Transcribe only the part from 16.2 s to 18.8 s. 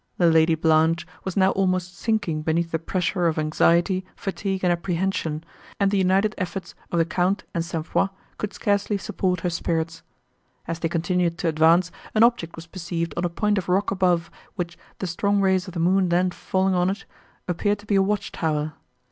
falling on it, appeared to be a watch tower.